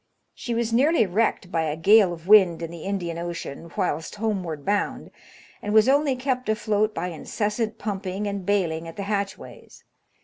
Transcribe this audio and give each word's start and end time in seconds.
She 0.33 0.55
was 0.55 0.73
nearly 0.73 1.05
wrecked 1.05 1.51
by 1.51 1.61
a 1.61 1.77
gale 1.77 2.11
of 2.11 2.27
wind 2.27 2.63
in 2.63 2.71
the 2.71 2.85
Indian 2.85 3.19
Ocean 3.19 3.71
whilst 3.77 4.15
homeward 4.15 4.65
bound, 4.65 5.11
and 5.61 5.75
was 5.75 5.87
only 5.87 6.15
kept 6.15 6.49
afloat 6.49 6.95
by 6.95 7.09
incessant 7.09 7.77
pumping 7.77 8.25
and 8.25 8.43
baling 8.43 8.87
at 8.87 8.95
the 8.95 9.03
hatchways. 9.03 9.83